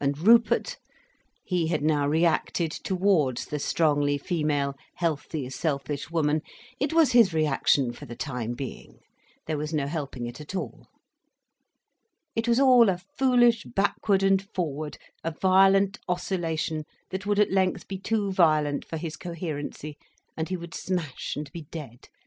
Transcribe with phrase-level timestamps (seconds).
[0.00, 7.92] And Rupert—he had now reacted towards the strongly female, healthy, selfish woman—it was his reaction
[7.92, 10.86] for the time being—there was no helping it all.
[12.34, 17.86] It was all a foolish backward and forward, a violent oscillation that would at length
[17.86, 19.98] be too violent for his coherency,
[20.38, 22.08] and he would smash and be dead.